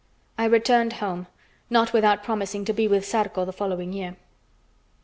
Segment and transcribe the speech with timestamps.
[0.35, 1.27] I returned home,
[1.69, 4.17] not without promising to be with Zarco the following year.